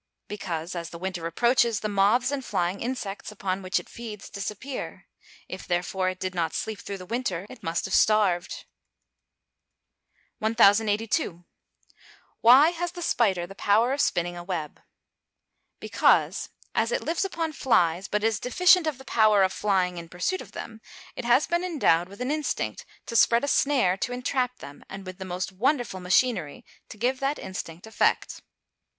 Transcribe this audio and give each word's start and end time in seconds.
_Because, 0.27 0.73
as 0.73 0.89
the 0.89 0.97
winter 0.97 1.27
approaches, 1.27 1.81
the 1.81 1.87
moths 1.87 2.31
and 2.31 2.43
flying 2.43 2.81
insects 2.81 3.31
upon 3.31 3.61
which 3.61 3.79
it 3.79 3.87
feeds, 3.87 4.31
disappear. 4.31 5.05
If, 5.47 5.67
therefore, 5.67 6.09
it 6.09 6.19
did 6.19 6.33
not 6.33 6.55
sleep 6.55 6.79
through 6.79 6.97
the 6.97 7.05
winter 7.05 7.45
it 7.51 7.61
must 7.61 7.85
have 7.85 7.93
starved. 7.93 8.65
[Illustration: 10.41 10.55
Fig. 10.55 10.73
71. 10.97 10.97
BAT 10.97 10.99
WITH 10.99 10.99
HOOKED 10.99 11.19
WINGS.] 11.19 11.29
1082. 12.41 12.41
Why 12.41 12.69
has 12.71 12.91
the 12.93 13.01
spider 13.03 13.45
the 13.45 13.53
power 13.53 13.93
of 13.93 14.01
spinning 14.01 14.35
a 14.35 14.43
web? 14.43 14.81
Because, 15.79 16.49
as 16.73 16.91
it 16.91 17.03
lives 17.03 17.23
upon 17.23 17.53
flies, 17.53 18.07
but 18.07 18.23
is 18.23 18.39
deficient 18.39 18.87
of 18.87 18.97
the 18.97 19.05
power 19.05 19.43
of 19.43 19.53
flying 19.53 19.99
in 19.99 20.09
pursuit 20.09 20.41
of 20.41 20.53
them, 20.53 20.81
it 21.15 21.25
has 21.25 21.45
been 21.45 21.63
endowed 21.63 22.09
with 22.09 22.21
an 22.21 22.31
instinct 22.31 22.87
to 23.05 23.15
spread 23.15 23.43
a 23.43 23.47
snare 23.47 23.95
to 23.97 24.11
entrap 24.13 24.57
them, 24.57 24.83
and 24.89 25.05
with 25.05 25.19
the 25.19 25.25
most 25.25 25.51
wonderful 25.51 25.99
machinery 25.99 26.65
to 26.89 26.97
give 26.97 27.19
that 27.19 27.37
instinct 27.37 27.85
effect. 27.85 28.41